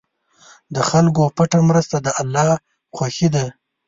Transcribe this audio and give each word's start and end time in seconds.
د 0.75 0.77
خلکو 0.89 1.23
پټه 1.37 1.59
مرسته 1.69 1.95
د 2.01 2.07
الله 2.21 2.49
خوښي 2.95 3.27
ده. 3.35 3.45